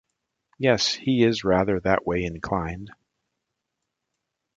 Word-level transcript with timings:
Yes, 0.57 0.95
he 0.95 1.23
is 1.23 1.43
rather 1.43 1.79
that 1.81 2.07
way 2.07 2.23
inclined. 2.23 2.89